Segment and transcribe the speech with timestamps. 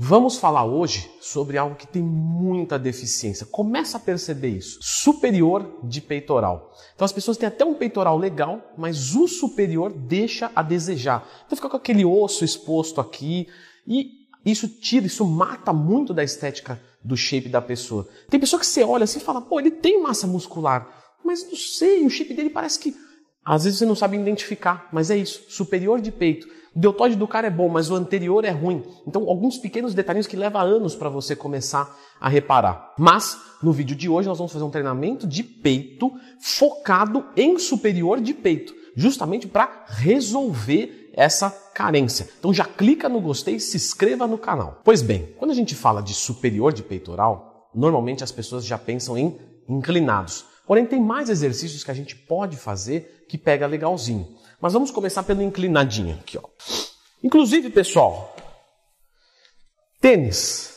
[0.00, 3.44] Vamos falar hoje sobre algo que tem muita deficiência.
[3.44, 4.78] Começa a perceber isso.
[4.80, 6.72] Superior de peitoral.
[6.94, 11.28] Então as pessoas têm até um peitoral legal, mas o superior deixa a desejar.
[11.44, 13.48] Então fica com aquele osso exposto aqui
[13.84, 18.06] e isso tira, isso mata muito da estética do shape da pessoa.
[18.30, 21.56] Tem pessoa que você olha assim e fala, pô, ele tem massa muscular, mas não
[21.56, 22.94] sei, o shape dele parece que
[23.54, 26.46] às vezes você não sabe identificar, mas é isso, superior de peito.
[26.76, 28.84] O deltoide do cara é bom, mas o anterior é ruim.
[29.06, 32.92] Então, alguns pequenos detalhes que levam anos para você começar a reparar.
[32.98, 38.20] Mas, no vídeo de hoje, nós vamos fazer um treinamento de peito focado em superior
[38.20, 42.28] de peito, justamente para resolver essa carência.
[42.38, 44.82] Então já clica no gostei e se inscreva no canal.
[44.84, 49.16] Pois bem, quando a gente fala de superior de peitoral, normalmente as pessoas já pensam
[49.16, 49.36] em
[49.68, 50.44] inclinados.
[50.68, 54.36] Porém, tem mais exercícios que a gente pode fazer que pega legalzinho.
[54.60, 56.42] Mas vamos começar pelo inclinadinho aqui, ó.
[57.24, 58.36] Inclusive, pessoal,
[59.98, 60.76] tênis.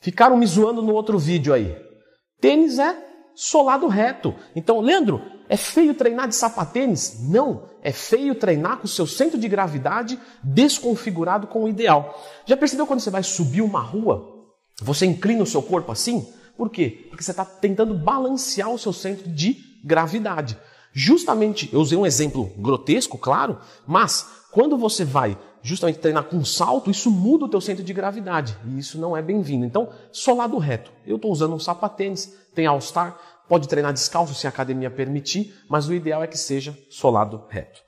[0.00, 1.76] Ficaram me zoando no outro vídeo aí.
[2.40, 2.96] Tênis é
[3.34, 4.34] solado reto.
[4.56, 7.28] Então, Leandro, é feio treinar de sapatênis?
[7.28, 12.18] Não, é feio treinar com o seu centro de gravidade desconfigurado com o ideal.
[12.46, 14.46] Já percebeu quando você vai subir uma rua?
[14.80, 16.26] Você inclina o seu corpo assim?
[16.56, 17.06] Por quê?
[17.08, 20.58] Porque você está tentando balancear o seu centro de gravidade.
[20.92, 26.90] Justamente, eu usei um exemplo grotesco, claro, mas quando você vai justamente treinar com salto,
[26.90, 29.64] isso muda o teu centro de gravidade e isso não é bem-vindo.
[29.64, 30.90] Então, solado reto.
[31.06, 35.54] Eu estou usando um sapatênis, tem All Star, pode treinar descalço se a academia permitir,
[35.68, 37.80] mas o ideal é que seja solado reto.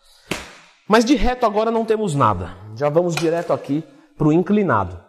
[0.87, 2.57] Mas de reto agora não temos nada.
[2.77, 3.83] Já vamos direto aqui
[4.17, 5.01] para o inclinado.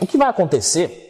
[0.00, 1.09] O que vai acontecer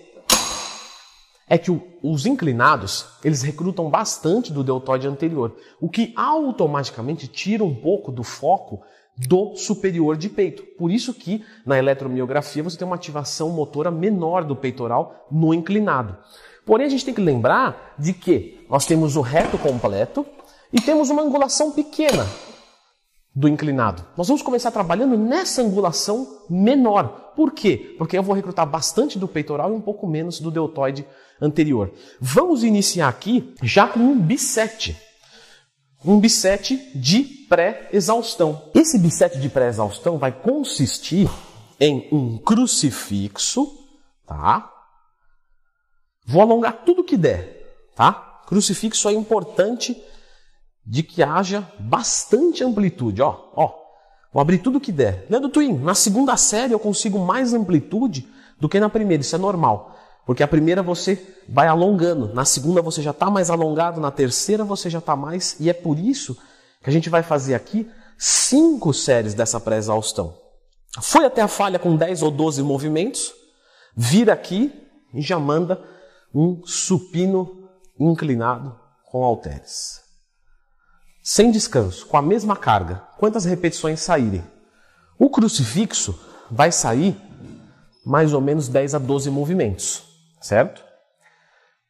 [1.50, 7.74] é que os inclinados, eles recrutam bastante do deltoide anterior, o que automaticamente tira um
[7.74, 8.80] pouco do foco
[9.16, 10.62] do superior de peito.
[10.78, 16.16] Por isso que na eletromiografia você tem uma ativação motora menor do peitoral no inclinado.
[16.64, 20.24] Porém, a gente tem que lembrar de que nós temos o reto completo
[20.72, 22.24] e temos uma angulação pequena
[23.34, 24.04] do inclinado.
[24.16, 27.32] Nós vamos começar trabalhando nessa angulação menor.
[27.36, 27.94] Por quê?
[27.96, 31.06] Porque eu vou recrutar bastante do peitoral e um pouco menos do deltoide
[31.40, 31.92] anterior.
[32.20, 34.96] Vamos iniciar aqui já com um bisete.
[36.04, 38.70] Um bisete de pré-exaustão.
[38.74, 41.30] Esse bisete de pré-exaustão vai consistir
[41.78, 43.66] em um crucifixo,
[44.26, 44.70] tá?
[46.26, 48.12] Vou alongar tudo que der, tá?
[48.46, 49.96] Crucifixo é importante
[50.90, 53.72] de que haja bastante amplitude, ó, ó.
[54.32, 55.24] Vou abrir tudo que der.
[55.30, 58.28] Leandro Twin, na segunda série eu consigo mais amplitude
[58.58, 59.96] do que na primeira, isso é normal.
[60.26, 64.64] Porque a primeira você vai alongando, na segunda você já está mais alongado, na terceira
[64.64, 66.36] você já está mais, e é por isso
[66.82, 70.34] que a gente vai fazer aqui cinco séries dessa pré-exaustão.
[71.00, 73.32] Foi até a falha com 10 ou 12 movimentos,
[73.96, 74.72] vira aqui
[75.14, 75.80] e já manda
[76.34, 80.09] um supino inclinado com halteres.
[81.32, 84.42] Sem descanso, com a mesma carga, quantas repetições saírem?
[85.16, 86.18] O crucifixo
[86.50, 87.16] vai sair
[88.04, 90.82] mais ou menos 10 a 12 movimentos certo?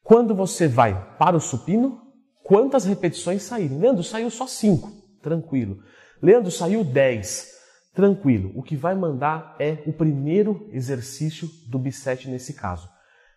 [0.02, 2.02] Quando você vai para o supino,
[2.42, 3.78] quantas repetições saírem?
[3.78, 4.90] Leandro, saiu só 5,
[5.22, 5.78] tranquilo.
[6.20, 7.48] Leandro, saiu 10,
[7.94, 8.52] tranquilo.
[8.54, 12.90] O que vai mandar é o primeiro exercício do bisete nesse caso.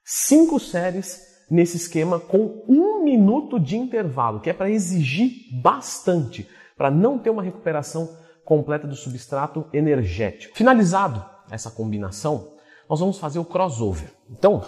[0.03, 6.47] Cinco séries nesse esquema com um minuto de intervalo, que é para exigir bastante,
[6.77, 10.55] para não ter uma recuperação completa do substrato energético.
[10.55, 12.53] Finalizado essa combinação,
[12.89, 14.11] nós vamos fazer o crossover.
[14.29, 14.63] Então,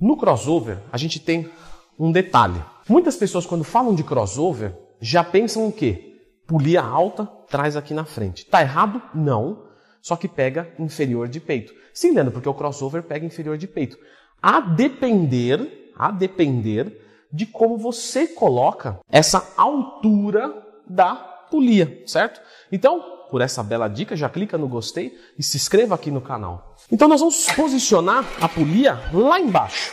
[0.00, 1.50] no crossover, a gente tem
[1.98, 2.62] um detalhe.
[2.88, 6.22] Muitas pessoas, quando falam de crossover, já pensam o quê?
[6.46, 8.46] Polia alta, traz aqui na frente.
[8.46, 9.02] Tá errado?
[9.14, 9.66] Não.
[10.00, 11.72] Só que pega inferior de peito.
[11.92, 13.98] Sim, Leandro, porque o crossover pega inferior de peito.
[14.40, 21.14] A depender, a depender de como você coloca essa altura da
[21.50, 22.40] polia, certo?
[22.70, 26.76] Então, por essa bela dica, já clica no gostei e se inscreva aqui no canal.
[26.90, 29.92] Então nós vamos posicionar a polia lá embaixo.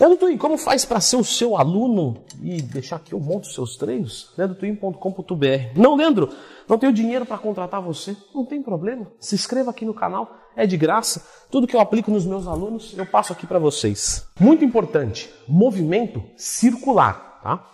[0.00, 3.54] Leandro Twin, como faz para ser o seu aluno e deixar aqui eu monto os
[3.54, 4.32] seus treinos?
[4.34, 6.30] leandrotwin.com.br Não, Leandro,
[6.66, 8.16] não tenho dinheiro para contratar você.
[8.34, 9.06] Não tem problema.
[9.20, 11.26] Se inscreva aqui no canal, é de graça.
[11.50, 14.26] Tudo que eu aplico nos meus alunos, eu passo aqui para vocês.
[14.40, 17.66] Muito importante, movimento circular, tá?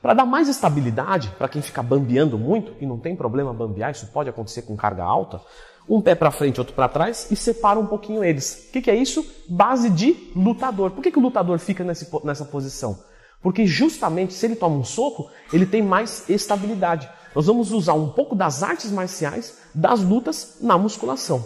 [0.00, 4.06] Para dar mais estabilidade, para quem fica bambeando muito, e não tem problema bambear, isso
[4.06, 5.40] pode acontecer com carga alta,
[5.88, 8.66] um pé para frente, outro para trás e separa um pouquinho eles.
[8.68, 9.24] O que, que, é isso?
[9.48, 10.92] Base de lutador.
[10.92, 12.98] Por que, que o lutador fica nesse, nessa posição?
[13.42, 17.08] Porque justamente se ele toma um soco, ele tem mais estabilidade.
[17.34, 21.44] Nós vamos usar um pouco das artes marciais, das lutas na musculação.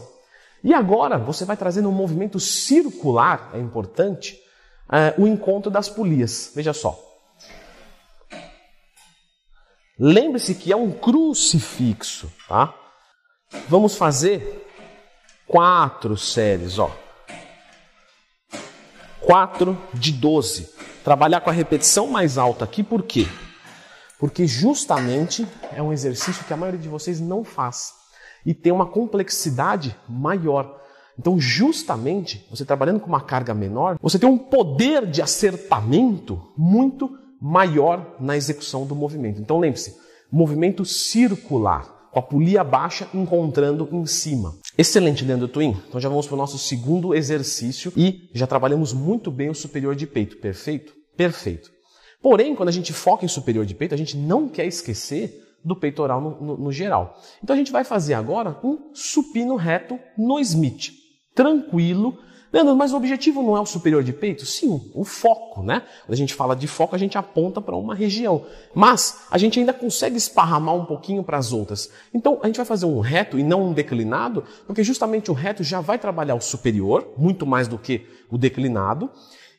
[0.62, 4.38] E agora você vai trazendo um movimento circular, é importante,
[4.88, 6.52] uh, o encontro das polias.
[6.54, 7.04] Veja só.
[9.98, 12.72] Lembre-se que é um crucifixo, tá?
[13.68, 14.66] Vamos fazer
[15.46, 16.90] quatro séries, ó.
[19.20, 20.70] Quatro de 12.
[21.04, 23.26] Trabalhar com a repetição mais alta aqui, por quê?
[24.18, 27.92] Porque justamente é um exercício que a maioria de vocês não faz
[28.44, 30.80] e tem uma complexidade maior.
[31.18, 37.18] Então, justamente, você trabalhando com uma carga menor, você tem um poder de acertamento muito
[37.40, 39.40] maior na execução do movimento.
[39.40, 39.96] Então lembre-se,
[40.30, 44.58] movimento circular, com a polia baixa encontrando em cima.
[44.76, 45.76] Excelente, Leandro Twin.
[45.88, 49.94] Então já vamos para o nosso segundo exercício e já trabalhamos muito bem o superior
[49.94, 50.36] de peito.
[50.38, 50.92] Perfeito?
[51.16, 51.70] Perfeito.
[52.20, 55.32] Porém, quando a gente foca em superior de peito, a gente não quer esquecer
[55.64, 57.16] do peitoral no, no, no geral.
[57.42, 60.90] Então a gente vai fazer agora um supino reto no Smith.
[61.34, 62.18] Tranquilo,
[62.52, 64.46] Leandro, mas o objetivo não é o superior de peito?
[64.46, 65.82] Sim, o foco, né?
[66.06, 68.44] Quando a gente fala de foco, a gente aponta para uma região.
[68.74, 71.90] Mas a gente ainda consegue esparramar um pouquinho para as outras.
[72.12, 75.62] Então a gente vai fazer um reto e não um declinado, porque justamente o reto
[75.62, 79.10] já vai trabalhar o superior, muito mais do que o declinado.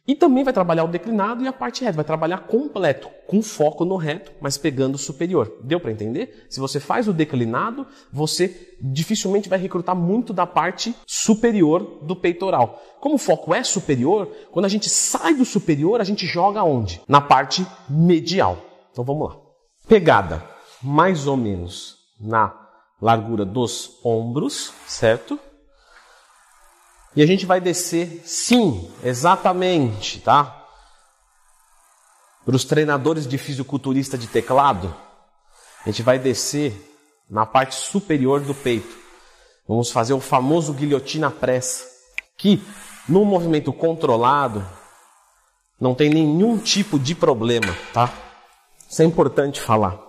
[0.10, 3.86] E também vai trabalhar o declinado e a parte reta, vai trabalhar completo, com foco
[3.86, 5.60] no reto, mas pegando o superior.
[5.64, 6.48] Deu para entender?
[6.50, 12.82] Se você faz o declinado, você dificilmente vai recrutar muito da parte superior do peitoral.
[13.00, 17.00] Como o foco é superior, quando a gente sai do superior, a gente joga onde?
[17.08, 18.58] Na parte medial.
[18.92, 19.38] Então vamos lá.
[19.88, 20.44] Pegada
[20.82, 22.52] mais ou menos na
[23.00, 25.40] largura dos ombros, certo?
[27.16, 30.68] E a gente vai descer, sim, exatamente, tá?
[32.46, 34.96] Para os treinadores de fisiculturista de teclado,
[35.86, 36.74] a gente vai descer
[37.30, 38.98] na parte superior do peito.
[39.68, 41.86] Vamos fazer o famoso guilhotina pressa,
[42.38, 42.62] que
[43.08, 44.66] no movimento controlado
[45.80, 48.12] não tem nenhum tipo de problema, tá?
[48.90, 50.09] Isso é importante falar.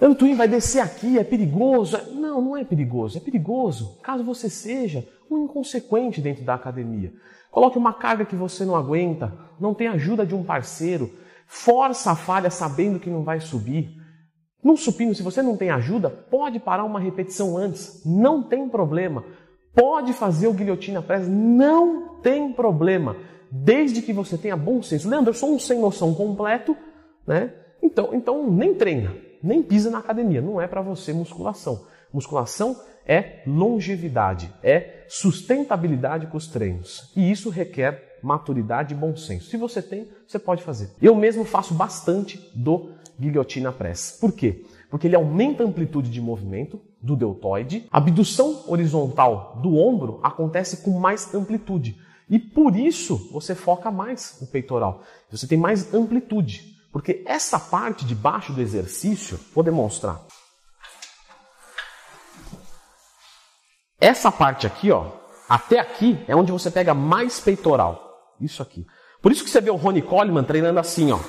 [0.00, 1.98] O twin vai descer aqui, é perigoso.
[2.14, 3.18] Não, não é perigoso.
[3.18, 7.12] É perigoso caso você seja um inconsequente dentro da academia.
[7.50, 11.10] Coloque uma carga que você não aguenta, não tem ajuda de um parceiro,
[11.46, 13.90] força a falha sabendo que não vai subir.
[14.62, 19.24] Num supino, se você não tem ajuda, pode parar uma repetição antes, não tem problema.
[19.74, 23.16] Pode fazer o guilhotina press, não tem problema,
[23.50, 25.08] desde que você tenha bom senso.
[25.08, 26.76] Leandro, eu sou um sem noção completo,
[27.26, 27.54] né?
[27.82, 31.86] Então, então nem treina, nem pisa na academia, não é para você musculação.
[32.12, 32.76] Musculação
[33.06, 37.10] é longevidade, é sustentabilidade com os treinos.
[37.16, 39.48] E isso requer maturidade e bom senso.
[39.48, 40.90] Se você tem, você pode fazer.
[41.00, 44.16] Eu mesmo faço bastante do guilhotina press.
[44.20, 44.64] Por quê?
[44.90, 47.86] Porque ele aumenta a amplitude de movimento do deltoide.
[47.90, 51.96] A abdução horizontal do ombro acontece com mais amplitude.
[52.28, 55.02] E por isso você foca mais o peitoral.
[55.30, 56.77] Você tem mais amplitude.
[56.98, 60.20] Porque essa parte de baixo do exercício, vou demonstrar.
[64.00, 65.12] Essa parte aqui, ó,
[65.48, 68.34] até aqui é onde você pega mais peitoral.
[68.40, 68.84] Isso aqui.
[69.22, 71.20] Por isso que você vê o Ronnie Coleman treinando assim, ó.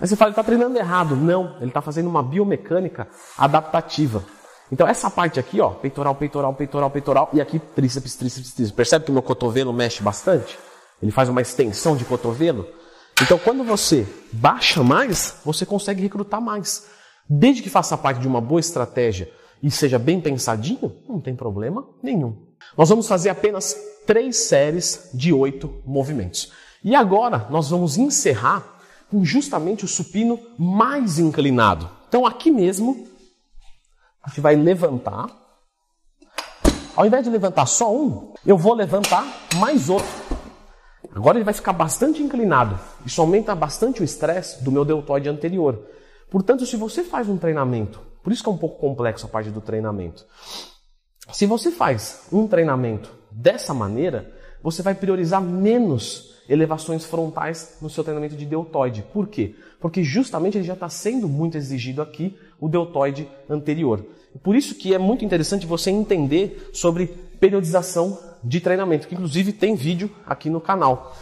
[0.00, 1.14] Aí você fala, ele está treinando errado.
[1.14, 3.06] Não, ele está fazendo uma biomecânica
[3.38, 4.24] adaptativa.
[4.72, 8.74] Então essa parte aqui, ó, peitoral, peitoral, peitoral, peitoral, e aqui tríceps, tríceps, tríceps.
[8.74, 10.58] Percebe que meu cotovelo mexe bastante?
[11.00, 12.66] Ele faz uma extensão de cotovelo.
[13.22, 16.86] Então quando você baixa mais, você consegue recrutar mais.
[17.28, 19.30] Desde que faça parte de uma boa estratégia
[19.62, 22.46] e seja bem pensadinho, não tem problema nenhum.
[22.76, 23.74] Nós vamos fazer apenas
[24.06, 26.52] três séries de oito movimentos.
[26.84, 28.64] E agora nós vamos encerrar
[29.10, 31.88] com justamente o supino mais inclinado.
[32.08, 33.06] Então aqui mesmo,
[34.22, 35.26] a gente vai levantar.
[36.94, 39.24] Ao invés de levantar só um, eu vou levantar
[39.56, 40.25] mais outro.
[41.14, 42.78] Agora ele vai ficar bastante inclinado.
[43.04, 45.80] Isso aumenta bastante o estresse do meu deltoide anterior.
[46.30, 49.50] Portanto, se você faz um treinamento por isso que é um pouco complexo a parte
[49.50, 50.26] do treinamento.
[51.32, 58.02] Se você faz um treinamento dessa maneira, você vai priorizar menos elevações frontais no seu
[58.02, 59.04] treinamento de deltoide.
[59.12, 59.54] Por quê?
[59.80, 64.04] Porque justamente ele já está sendo muito exigido aqui, o deltoide anterior.
[64.42, 69.74] Por isso que é muito interessante você entender sobre periodização de treinamento, que inclusive tem
[69.74, 71.14] vídeo aqui no canal.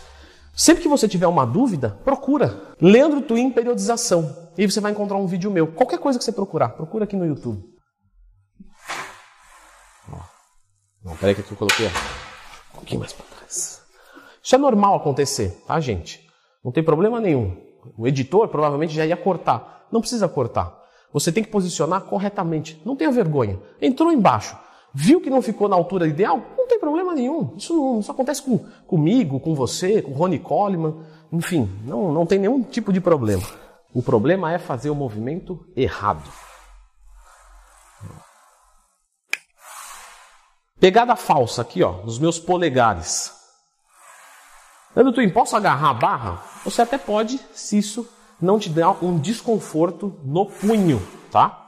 [0.55, 4.45] Sempre que você tiver uma dúvida, procura Leandro Twin Periodização.
[4.57, 5.67] E você vai encontrar um vídeo meu.
[5.67, 7.61] Qualquer coisa que você procurar, procura aqui no YouTube.
[10.13, 10.19] Ó.
[11.05, 13.83] Não, peraí que aqui eu coloquei um pouquinho mais para trás.
[14.41, 16.25] Isso é normal acontecer, tá, gente?
[16.65, 17.57] Não tem problema nenhum.
[17.99, 19.87] O editor provavelmente já ia cortar.
[19.91, 20.73] Não precisa cortar.
[21.13, 22.81] Você tem que posicionar corretamente.
[22.85, 23.61] Não tenha vergonha.
[23.81, 24.57] Entrou embaixo.
[24.95, 26.41] Viu que não ficou na altura ideal?
[26.57, 27.55] Não tem problema nenhum.
[27.57, 31.05] Isso não isso acontece com, comigo, com você, com Ronnie Coleman.
[31.33, 33.43] Enfim, não, não tem nenhum tipo de problema.
[33.93, 36.31] O problema é fazer o movimento errado.
[40.79, 43.33] Pegada falsa aqui, ó, nos meus polegares.
[45.13, 46.43] Twin, posso agarrar a barra?
[46.65, 48.09] Você até pode, se isso
[48.41, 51.64] não te dá um desconforto no punho, tá?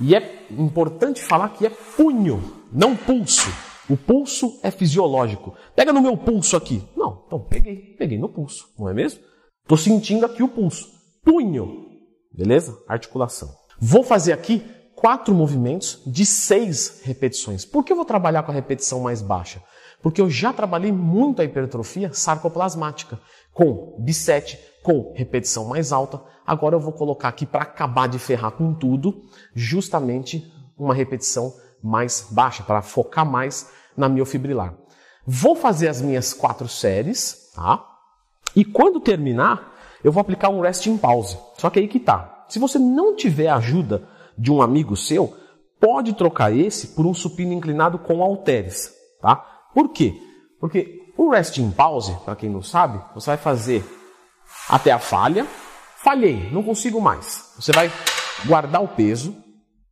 [0.00, 2.42] E é importante falar que é punho,
[2.72, 3.50] não pulso.
[3.88, 5.54] O pulso é fisiológico.
[5.74, 6.82] Pega no meu pulso aqui.
[6.96, 9.20] Não, então peguei, peguei no pulso, não é mesmo?
[9.62, 10.88] Estou sentindo aqui o pulso.
[11.24, 11.86] Punho.
[12.32, 12.78] Beleza?
[12.88, 13.50] Articulação.
[13.78, 14.62] Vou fazer aqui
[14.94, 17.64] quatro movimentos de seis repetições.
[17.64, 19.62] Por que eu vou trabalhar com a repetição mais baixa?
[20.02, 23.20] Porque eu já trabalhei muito a hipertrofia sarcoplasmática
[23.52, 26.22] com bisete, com repetição mais alta.
[26.46, 29.22] Agora eu vou colocar aqui para acabar de ferrar com tudo,
[29.54, 31.52] justamente uma repetição
[31.82, 34.74] mais baixa, para focar mais na miofibrilar.
[35.26, 37.86] Vou fazer as minhas quatro séries, tá?
[38.56, 41.38] E quando terminar, eu vou aplicar um resting pause.
[41.58, 42.46] Só que aí que tá.
[42.48, 45.36] Se você não tiver ajuda de um amigo seu,
[45.78, 49.59] pode trocar esse por um supino inclinado com halteres, tá?
[49.74, 50.20] Por quê?
[50.58, 53.84] Porque o resting pause, para quem não sabe, você vai fazer
[54.68, 55.46] até a falha.
[55.96, 57.52] Falhei, não consigo mais.
[57.56, 57.92] Você vai
[58.46, 59.36] guardar o peso,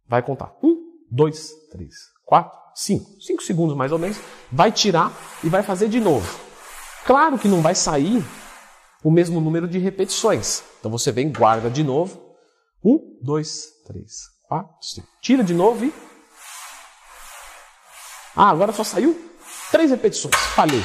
[0.08, 0.76] vai contar um,
[1.10, 1.94] dois, três,
[2.24, 4.18] quatro, cinco, cinco segundos mais ou menos,
[4.50, 5.12] vai tirar
[5.44, 6.26] e vai fazer de novo.
[7.04, 8.24] Claro que não vai sair
[9.04, 10.62] o mesmo número de repetições.
[10.80, 12.20] Então você vem, guarda de novo.
[12.84, 14.12] Um, dois, três,
[14.46, 15.08] quatro, cinco.
[15.20, 15.94] Tira de novo e.
[18.34, 19.28] Ah, agora só saiu
[19.70, 20.34] três repetições.
[20.54, 20.82] Falhei.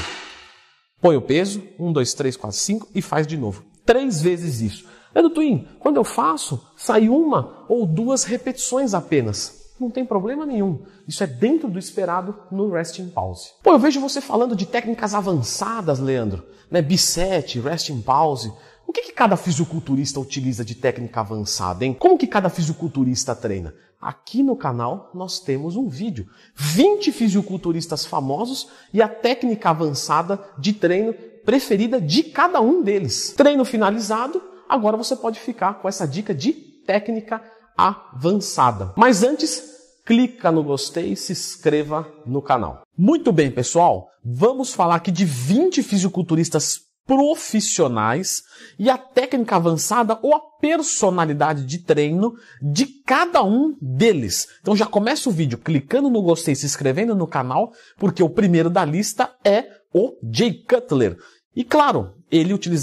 [1.02, 3.64] Põe o peso, um, dois, três, quatro, cinco e faz de novo.
[3.86, 4.86] Três vezes isso.
[5.14, 9.64] Edu Twin, quando eu faço, sai uma ou duas repetições apenas.
[9.80, 10.84] Não tem problema nenhum.
[11.08, 13.50] Isso é dentro do esperado no resting pause.
[13.62, 16.44] Pô, eu vejo você falando de técnicas avançadas, Leandro.
[16.72, 16.82] Né?
[16.82, 18.54] Bisete, resting pause.
[18.86, 21.94] O que, que cada fisiculturista utiliza de técnica avançada, hein?
[21.94, 23.74] Como que cada fisiculturista treina?
[24.00, 26.28] Aqui no canal nós temos um vídeo.
[26.56, 31.14] 20 fisiculturistas famosos e a técnica avançada de treino
[31.46, 33.34] preferida de cada um deles.
[33.36, 36.52] Treino finalizado, agora você pode ficar com essa dica de
[36.86, 37.42] técnica
[37.78, 38.94] avançada.
[38.98, 39.64] Mas antes,
[40.06, 42.82] clica no gostei e se inscreva no canal.
[42.98, 48.44] Muito bem, pessoal, vamos falar aqui de 20 fisiculturistas profissionais
[48.80, 54.48] e a técnica avançada ou a personalidade de treino de cada um deles.
[54.62, 58.70] Então já começa o vídeo clicando no gostei, se inscrevendo no canal, porque o primeiro
[58.70, 61.18] da lista é o Jay Cutler.
[61.56, 62.82] E claro, ele utiliza